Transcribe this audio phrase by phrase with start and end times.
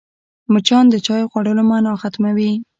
[0.53, 2.51] مچان د چايو خوړلو مانا ختموي